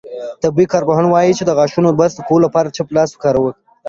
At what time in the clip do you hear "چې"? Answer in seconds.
1.37-1.43